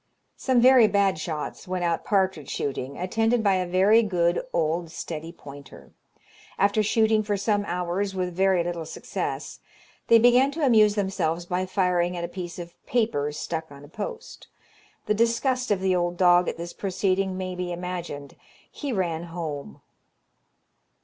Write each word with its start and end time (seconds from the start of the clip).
Some 0.35 0.59
very 0.59 0.87
bad 0.87 1.19
shots 1.19 1.67
went 1.67 1.83
out 1.83 2.03
partridge 2.03 2.49
shooting, 2.49 2.97
attended 2.97 3.43
by 3.43 3.53
a 3.57 3.67
very 3.67 4.01
good, 4.01 4.43
old, 4.51 4.89
steady 4.89 5.31
pointer. 5.31 5.91
After 6.57 6.81
shooting 6.81 7.21
for 7.21 7.37
some 7.37 7.63
hours 7.65 8.15
with 8.15 8.33
very 8.33 8.63
little 8.63 8.87
success, 8.87 9.59
they 10.07 10.17
began 10.17 10.49
to 10.53 10.65
amuse 10.65 10.95
themselves 10.95 11.45
by 11.45 11.67
firing 11.67 12.17
at 12.17 12.23
a 12.23 12.27
piece 12.33 12.57
of 12.57 12.75
paper 12.87 13.31
stuck 13.31 13.71
on 13.71 13.85
a 13.85 13.87
post. 13.87 14.47
The 15.05 15.13
disgust 15.13 15.69
of 15.69 15.81
the 15.81 15.95
old 15.95 16.17
dog 16.17 16.47
at 16.49 16.57
this 16.57 16.73
proceeding 16.73 17.37
may 17.37 17.53
be 17.53 17.71
imagined 17.71 18.35
he 18.71 18.91
ran 18.91 19.25
home. 19.25 19.81